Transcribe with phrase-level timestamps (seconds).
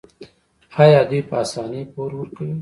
[0.83, 2.53] آیا دوی په اسانۍ پور ورکوي؟